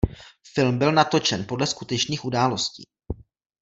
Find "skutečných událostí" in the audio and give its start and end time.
1.67-2.83